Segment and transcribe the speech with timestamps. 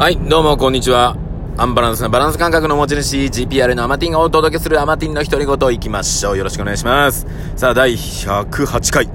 [0.00, 1.14] はい、どうもこんにちは。
[1.58, 6.38] アンバランスなバランス感覚の持ち主、GPR のアマティンがお届けするアマティンの独り言行きましょう。
[6.38, 7.26] よろしくお願いします。
[7.54, 9.10] さあ、第108回。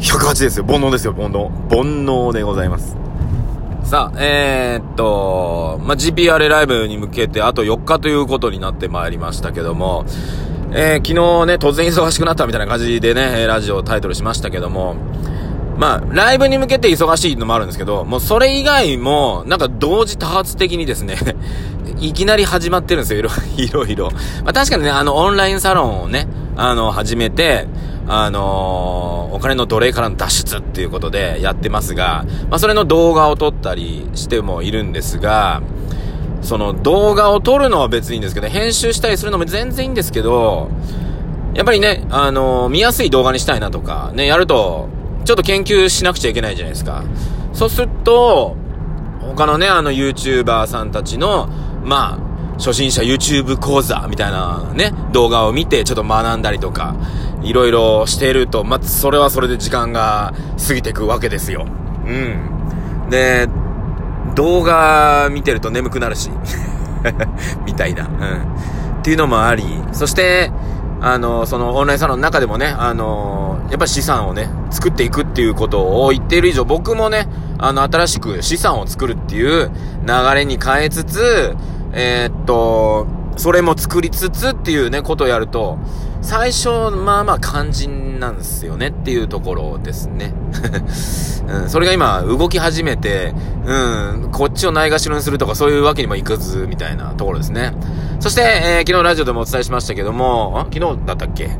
[0.00, 0.64] 108ですよ。
[0.64, 1.48] 煩悩ですよ、煩悩。
[1.70, 2.96] 煩悩でございます。
[3.84, 10.04] さあ、えー、っと、まあ、GPR ライブに向けてあと4日ということになってまいりましたけども、
[10.72, 11.14] えー、昨日
[11.46, 14.96] ね、突然忙しくなったみたいな感じでね、ラジオタイトルしましたけども、
[15.78, 21.16] まあ、ライブに向けて忙しいのもあるんですけど、もうそれ以外も、なんか同時多発的にですね
[22.00, 23.20] いきなり始まってるんですよ、
[23.56, 24.10] いろ いろ。
[24.44, 27.66] まあ確かにね、あの、オンラインサロンをね、あの、始めて、
[28.08, 35.60] あのー、お金の奴隷からの脱出っていうことでやってますが、まあそれの動画を撮ったりしてもいるんですが、
[36.40, 40.70] その動画を撮るのは別にいいんですけど、編集したりするのも全然いいんですけど、
[41.54, 44.88] やっぱりね、あのー、見やすい動画にしたいなとか、ね、やると、
[45.26, 47.02] ちょっと研究しなくちゃいけないじゃないですか。
[47.52, 48.56] そうすると、
[49.20, 51.48] 他のね、あの YouTuber さんたちの、
[51.82, 52.26] まあ、
[52.58, 56.94] 初心者 YouTube 講座みたいなね、動画を見てちょっと学んだりとか、
[57.42, 60.32] いろいろしてると、まあ、それはそれで時間が
[60.66, 61.66] 過ぎていくわけですよ。
[62.06, 63.10] うん。
[63.10, 63.48] で、
[64.36, 66.30] 動画見てると眠くなるし、
[67.66, 68.04] みたいな。
[68.04, 68.10] うん。
[69.00, 70.52] っていうのもあり、そして、
[71.00, 77.28] あの、そのオンラインサロンの中でもね、あの、やっぱ資産をね、作っていくっていうことを言っている以上、僕もね、
[77.58, 79.70] あの、新しく資産を作るっていう
[80.06, 81.56] 流れに変えつつ、
[81.92, 83.06] えー、っと、
[83.36, 85.78] それも作りつつっていうね、ことをやると、
[86.22, 90.32] 最初、まあまあ肝心なんですよねっていうところですね。
[91.46, 93.72] うん、それが今、動き始めて、う
[94.26, 97.74] ん、こっちをないがしろにするとかそういうわけにもいかず、みたいなところですね。
[98.20, 101.50] そして、えー、昨日ラジオでもお伝えしましたけども、昨日だったっけ？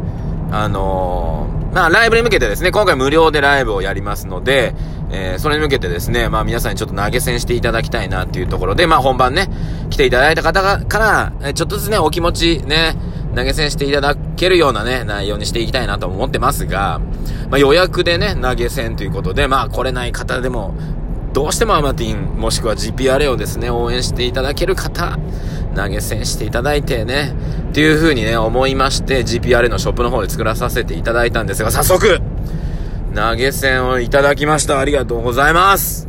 [0.59, 4.75] あのー、まあ、ライブに向けてですね、今回無料でライブをやりますので、
[5.11, 9.49] えー、それに向けてですね、まあ皆さんにちょっと投げ銭していただきたいなっていうところで、まあ本番ね、
[9.91, 12.97] 来ていただいた方がから、えちょっとずつね、お気持ちね、
[13.34, 17.00] 投げ銭していただけるようなね、内容にしていきたいなと思ってますが、
[17.50, 20.75] まあ予約でね、投げ銭ということで、まあ来れない方でも、
[21.34, 25.19] どうしてもアマティン、もしくは GPRA をですね、応援していただける方、
[25.76, 27.34] 投げ銭していただいてね、
[27.70, 32.20] っていう風にね、思いまして、GPR のショップの方で作らさせていただいたんですが、早速、
[33.14, 34.81] 投げ銭をいただきました。
[34.81, 36.09] ありがとうございます。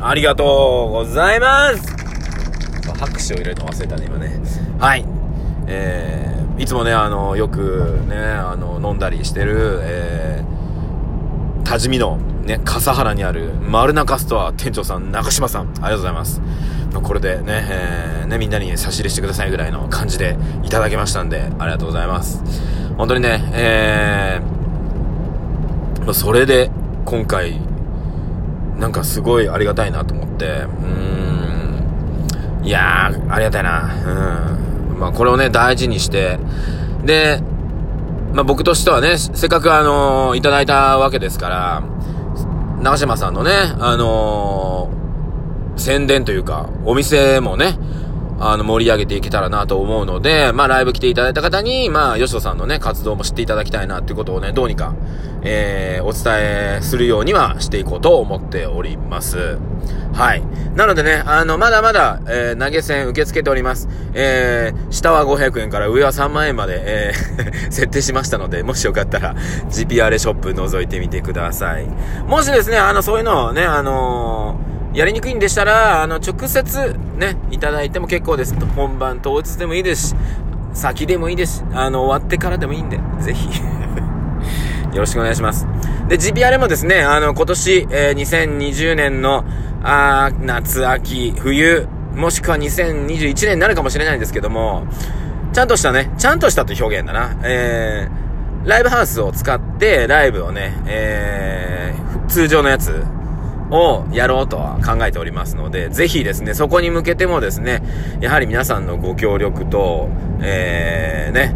[0.00, 1.94] ありがとうございます。
[2.98, 4.40] 拍手を入れるの忘れたね、今ね。
[4.78, 5.04] はい。
[5.66, 16.42] えー、いつもね、あの、よくね、あの、飲んだりしてる、えー、多治見のね、笠原にある丸中ストア店長さん、中島さん、ありがとうございます。
[17.00, 22.42] これでね、えー、ね、みんなに差し入れしてくださいぐらいの感じでいただきましたんで、ありがとうございます。
[22.96, 26.70] 本当にね、えー、それで
[27.04, 27.60] 今回、
[28.78, 33.90] なんかすごいありがたいなと思って、うーん、いやー、ありがたいな、
[34.92, 34.98] うん。
[34.98, 36.38] まあこれをね、大事にして、
[37.04, 37.40] で、
[38.32, 41.82] まあ僕としてはね、せっかくあのー、いただいたわけですから、
[42.80, 45.03] 長島さんのね、あのー、
[45.76, 47.78] 宣伝というか、お店もね、
[48.38, 54.94] あの、盛り上げていけたらなと思うので、まあ、ライブ来ていただいた方に、まあ、吉野さんのね、活動も知っていただきたいなっていうことをね、どうにか、
[55.42, 59.58] えー、お伝えするようにはしていこうと思っております。
[60.14, 60.42] はい。
[60.74, 63.88] なのでね、あの、まだまだ、えー、投げ銭受け付けております。
[64.14, 67.24] えー、下は500円から上は3万円まで、えー
[67.70, 69.34] 設定しましたので、もしよかったら、
[69.68, 71.86] GPR ショップ覗いてみてください。
[72.26, 78.54] もしですね、あの、そういうのをね、あのーやりにくいんでしたら、あの、直接ね、いただいても結構です。
[78.76, 80.14] 本番当日でもいいですし、
[80.72, 83.48] 先でもいいですしあの、終わってからでもいいんで、ぜひ
[84.94, 85.66] よろしくお願いします。
[86.08, 89.44] で、GPR もですね、あの、今年、えー、2020年の、
[89.82, 94.86] あ夏、秋、冬、もしくは2021年になるかもしれないんですけども、
[95.52, 97.36] ちゃんとしたね、ちゃんとしたという表現だな。
[97.42, 103.04] えー、ライブハウスを使ってライブをね、えー、通常のやつ、
[103.74, 107.82] をやろうとは考えておりますので、ぜひですね、そこに向けてもですね、
[108.20, 110.08] やはり皆さんのご協力と、
[110.40, 111.54] えー、ね、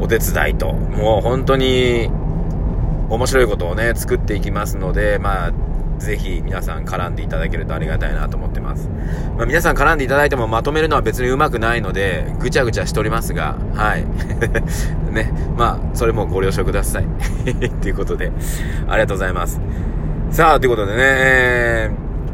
[0.00, 2.10] お手伝いと、もう本当に
[3.08, 5.52] 面白いことをね、作っていきますので、まあ、
[5.98, 8.88] ぜひ皆さん絡んでいただけるとありがたいなと思ってます。
[9.36, 14.04] まあ、皆さん絡んでいただいてもまとめるのは別にうまくないので、ぐちゃぐちゃしておりますが、はい。
[15.12, 17.06] ね、まあ、それもご了承ください。
[17.80, 18.32] ということで、
[18.88, 19.60] ありがとうございます。
[20.32, 21.90] さあ、ということでね、え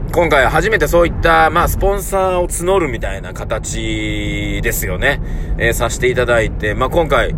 [0.07, 5.21] ー、今回初めてそういった、まあ、スポンサーを募るみたいな形ですよね。
[5.59, 7.35] えー、させていただいて、まあ、今回、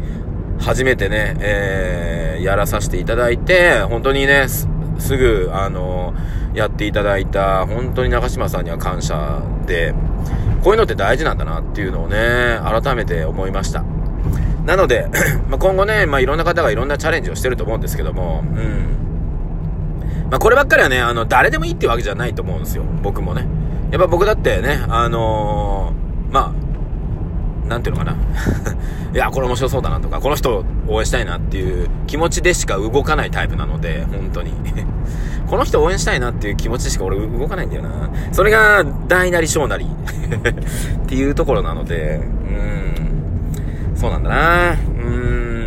[0.59, 4.69] 初めてね、えー、やらさせていただいて、本当にね、す
[5.17, 6.13] ぐ、あの
[6.53, 9.95] やっていただいた、本当に中島さんには感謝で、
[10.63, 13.83] こういうのって大事なんだなっていうのをね、改めて思いました。
[14.67, 15.09] なので、
[15.49, 19.10] まあ今後ね、まあ、いろんな方がいろんなチャレンジをしてると思うんですけども、うん。
[20.31, 22.85] まあ、こればっかりはね、あの、誰でもいいってわけじゃないと思うんですよ。
[23.03, 23.47] 僕もね。
[23.91, 28.17] やっぱ僕だってね、あのー、まあ、なんていうのかな。
[29.13, 34.53] いや、これ面白そうだなとか、この人を応援したいなっていう気持ちでしか動かないタイプなので、本当に。
[35.49, 38.11] この人応援したいなっていう気持ちしか俺動かないんだよな。
[38.31, 43.97] それが大なり小なり っていうところなので、うん。
[43.97, 44.71] そうなんだな。
[44.71, 45.61] うん。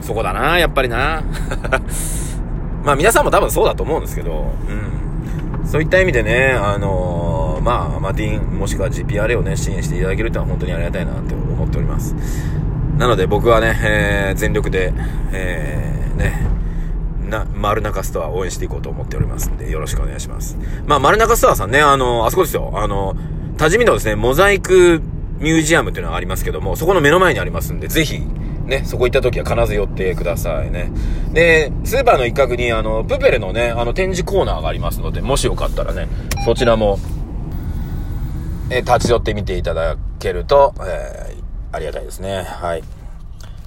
[0.00, 1.22] そこだな、やっぱりな。
[2.84, 5.66] まあ皆さんも多分そうだと思うんですけど、うん。
[5.66, 12.14] そういった意味でね、あのー、まあ、マティン、もしくは GPRA をね、支援していただけるってのは本当にありがたいなって思っております。
[12.98, 14.92] なので僕はね、えー、全力で、
[15.32, 16.46] えー、ね、
[17.28, 20.58] な、丸中ストア応援していこうと思っておりますんで、よろしくお願いします。
[20.86, 22.72] まあ、丸中ストアさんね、あの、あそこですよ。
[22.74, 23.16] あの、
[23.56, 25.00] 多治見のですね、モザイク
[25.38, 28.22] ミュージアムっていうのがありますけども、そこの目の前にありますんで、ぜひ、
[28.66, 30.92] ね、そこ行った時は必ず寄ってくださいね。
[31.32, 36.08] で、スーパーの一角に、あの、プペルのね、あの、展示コーナーがありますので、もしよかったらね、
[36.44, 36.98] そちらも、
[38.70, 42.42] え立ち寄ってみていただけると、えー、ありがたいですね。
[42.42, 42.82] はい。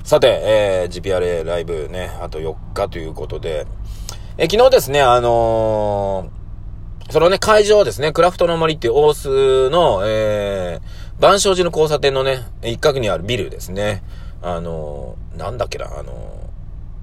[0.03, 3.67] さて、えー、GPRA ライブね、あと4日ということで、
[4.37, 14.03] え、昨日ですね、あのー、そのね、会場ですね、クラフトの森っていう大須の、えー、万象寺の交差点のね、一角にあるビルですね。
[14.45, 16.13] あの、なんだっけな、あの、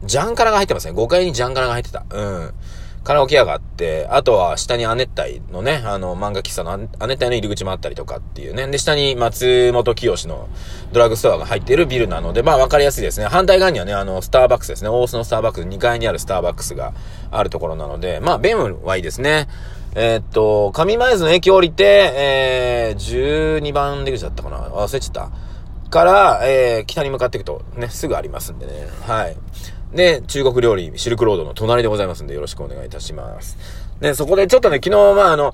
[0.04, 0.94] ジャンカラが入ってますね。
[0.94, 2.04] 5階にジャンカラが入ってた。
[2.08, 2.54] うん。
[3.02, 8.68] カラオケ屋があって、あとは下に亜熱帯のね、あの、漫画喫茶の亜熱帯の入り口もあったりとかっていうね。
[8.68, 10.48] で、下に松本清の
[10.92, 13.26] ドラッグストアが入っているビルなので、まあ分かりやすいですね。
[13.26, 14.88] 反対側にはね、あの、スターバックスですね。
[14.88, 16.94] 大須のスターバックス、2階にあるスターバックスが
[17.32, 19.48] あるところなので、まあ、便はいいですね。
[19.96, 25.30] えー、っと、上前津の駅降りて、えー、12番出口だったかな忘れちゃった。
[25.92, 28.72] から、えー、北に向かっていくと、ね、すぐありますんでね。
[29.06, 29.36] はい。
[29.94, 33.58] で、中国料理、シルクロードの隣でございますんで、よろしくお願いいたします。
[34.00, 35.52] で、そこでちょっとね、昨日、まあ、あの、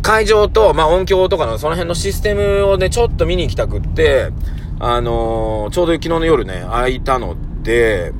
[0.00, 4.30] 会場と、まあ、音響とかのその辺のシステムをね、ちょっと見に行きたくって、
[4.78, 8.14] あのー、ちょうど昨日の夜ね、空いたので、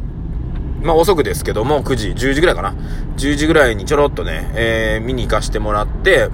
[0.82, 2.75] まあ、遅くですけども、9時、10時ぐらいかな
[3.17, 6.29] ?10 時ぐらいにちょろっとね、えー、見に行かしてもらって、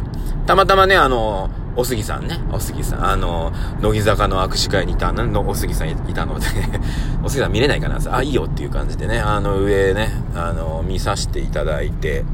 [0.47, 6.47] たまたまね、あのーお杉さんね、お杉さん、あの、乃木坂の握手会にいたの、お杉さんいたので。
[7.23, 7.99] お杉さん見れないかな。
[8.11, 12.25] あ、いいよっていう感じでね、あの、上ね、あの、見させていただいて、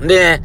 [0.00, 0.42] で、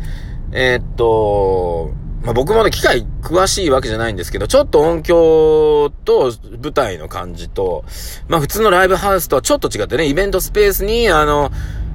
[0.51, 1.91] えー、っと、
[2.23, 7.83] まあ、僕もね、機械詳しいわけじゃないんですけど、ちょっと音響と舞台の感じと、
[8.27, 11.51] まあ、普通のライブハウスとはちょっと違ってね、イベントスペースに、あの、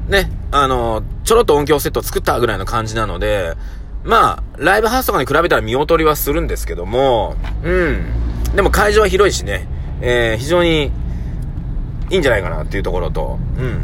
[0.08, 3.55] ね、あの、ちょろっと音響セットを作ったぐらいの感じなので、
[4.04, 8.04] まあ、ライブハウスとかに比べたら見劣りはするんですけども、うん。
[8.54, 9.66] でも会場は広いしね、
[10.00, 10.92] えー、非常に
[12.10, 13.82] いいんじゃないかなっていうところと、うん。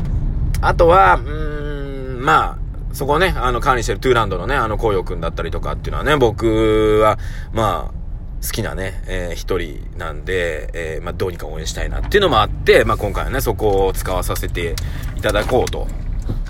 [0.61, 7.19] あとは、うーん、まあ、そこをね、あの、管理してるトゥーランドのね、あの、紅葉くんだったりとかっていうのはね、僕は、
[7.53, 8.01] まあ、
[8.45, 14.75] 好きなね、えー、一人なんで、えー、まあ、どうにか応援したいなっていうのもあって、まあ、今回はね、そこを使わさせて
[15.17, 15.87] いただこうと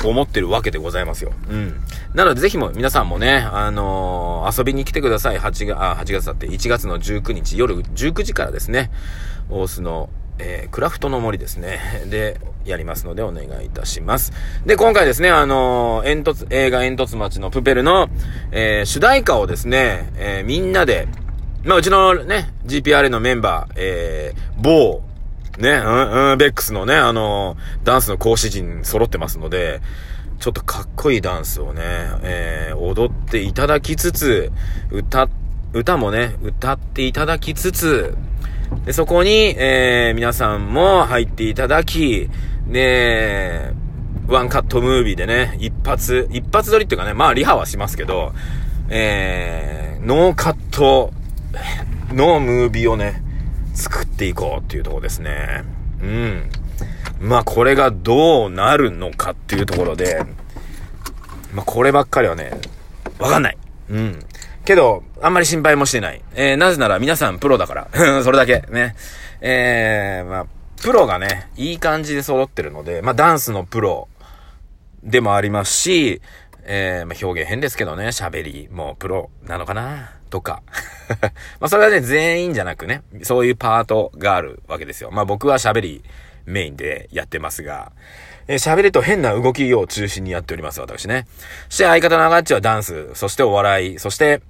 [0.09, 1.33] 思ってるわけでございますよ。
[1.49, 1.81] うん。
[2.15, 5.39] なので、ぜひも、皆さんもね、あのー、遊びに来てください。
[5.39, 8.91] 8月、あ、8月だって、1月の19日、夜19時からですね、
[9.49, 12.05] 大須の、えー、クラフトの森ですね。
[12.07, 14.33] で、やりますのでお願いいたします。
[14.67, 18.09] で、今回ですね、あのー、煙突、映画煙突町のプペルの、
[18.53, 21.09] えー、主題歌をですね、えー、みんなで、
[21.65, 25.03] まあ、うちのね、GPRA のメンバー、えー、某、
[25.61, 29.81] ね、うん、うん、ベックスのね、あの、ダンスの講師陣揃ってますので、
[30.39, 31.83] ちょっとかっこいいダンスをね、
[32.23, 34.51] えー、踊っていただきつつ、
[34.91, 35.29] 歌、
[35.73, 38.17] 歌もね、歌っていただきつつ、
[38.85, 42.31] で、そこに、えー、皆さんも入っていただき、
[42.67, 43.73] で、
[44.29, 48.33] ワンカットムービーでね、一発、一発撮りっていうかね、まあリハはしますけど、
[48.89, 51.13] えー、ノーカット、
[52.13, 53.23] ノームービーをね、
[53.75, 55.65] 作っていこうっていうとこですね。
[56.03, 56.51] うん。
[57.21, 60.25] まあこれがどうなるのかっていうところで、
[61.55, 62.53] まあこればっかりはね、
[63.19, 63.59] わかんない。
[63.91, 64.19] うん。
[64.65, 66.23] けど、あんまり心配もしてない。
[66.35, 67.89] えー、なぜなら皆さんプロだから。
[68.25, 68.65] それだけ。
[68.71, 68.95] ね。
[69.41, 70.47] えー、まあ、
[70.83, 74.09] プロがね、いい感じで揃ってるので、まあダンスのプロ
[75.03, 76.23] でもありますし、
[76.65, 80.63] えー、まあ表現変ですけどね、喋りもプロなのかなとか。
[81.61, 85.11] まあそれはね、全員じゃなくね、そういうパートがあるわけですよ。
[85.11, 86.03] まあ僕は喋り
[86.47, 87.93] メインでやってますが、
[88.49, 91.27] え、喋りと変な動きを中心にやっております、私ね。
[91.69, 94.41] そして相方のアガッチはダンス、そしてお笑い、そして、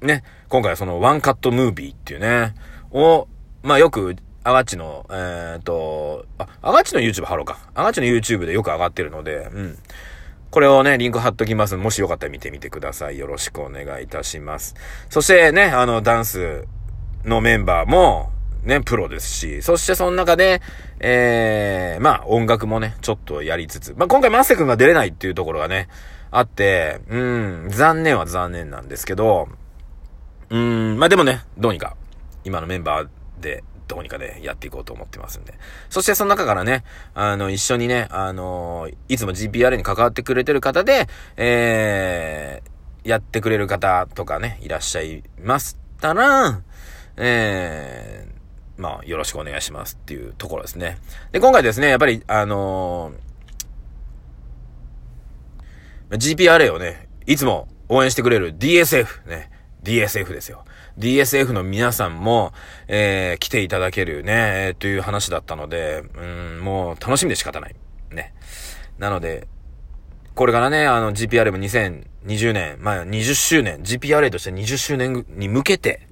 [0.00, 2.54] ね、今回はそのワンカットムービーっていうね、
[2.90, 3.26] を、
[3.62, 7.58] まあよく、アガッチの、えー、っと、あ、アガッチの YouTube 貼ろうか。
[7.74, 9.78] アガッチの YouTube でよく上がってるので、うん。
[10.52, 11.78] これをね、リンク貼っときます。
[11.78, 13.18] もしよかったら見てみてください。
[13.18, 14.74] よろしくお願いいたします。
[15.08, 16.66] そしてね、あの、ダンス
[17.24, 18.30] のメンバーも、
[18.62, 20.60] ね、プロですし、そしてその中で、
[21.00, 25.88] えー、まあ音楽もね、ちょっとやりつつ、まあ今回マッセ君が出れないっていうところがね、
[26.30, 29.48] あって、うん、残念は残念なんですけど、
[30.50, 31.96] うん、まあでもね、どうにか、
[32.44, 33.08] 今のメンバー
[33.40, 35.52] で、どうにかね、やっていこうと思ってますんで。
[35.90, 36.82] そしてその中からね、
[37.12, 46.62] あの、一緒にね、あの、いつも GPR に関わってくれてる方で、えー、やってくれる方とかね、いらっしゃいましたら、
[47.18, 50.96] えー、まあ、よろしくお願いしますっていうところですね。
[51.30, 59.50] で、今回ですね、やっぱり、あのー、GPRA をね、いつも応援してくれる DSF ね、
[59.82, 60.64] DSF ですよ。
[60.98, 62.52] DSF の皆さんも、
[62.88, 67.74] えー、来ていただけるね、えー、という話だったので、うん、もう楽しみで仕方ない。
[68.10, 68.34] ね。
[68.98, 69.48] なので、
[70.34, 76.08] これからね、あの GPRA も2020年、まあ20周年、GPRA として20周年に向けて、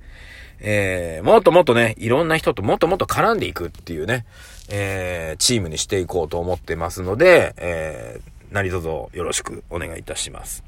[0.61, 4.27] えー、もっともっとね、いろんな人ともっともっと絡んでいくっていうね、
[4.69, 10.65] えー、チームにしていこうと思ってますので、えー、何卒よろしくお願いいたします。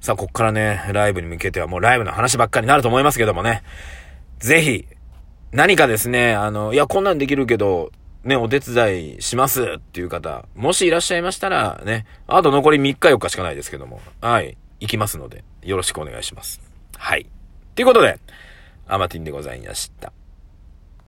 [0.00, 3.62] さあ、こっからね、ライブに向けてはもうライブの話ばっかりになると思いますけどもね、
[4.38, 4.86] ぜひ、
[5.52, 7.92] 何かですね、あの、いや、こんなんできるけど、
[8.24, 16.60] ね、お手伝いしますっていう方、もしいらっしゃいましたら、ね、あと残り3日4日しかないですけども、はい、行きますので、よろしくお願いします。
[16.96, 17.26] はい。
[17.74, 18.18] ということで、
[18.86, 20.12] アマティンでございました。